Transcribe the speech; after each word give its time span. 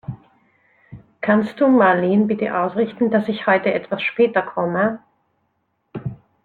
Kannst 1.21 1.59
du 1.61 1.67
Marleen 1.67 2.25
bitte 2.25 2.57
ausrichten, 2.57 3.11
dass 3.11 3.27
ich 3.27 3.45
heute 3.45 3.71
etwas 3.71 4.01
später 4.01 4.41
komme? 4.41 4.99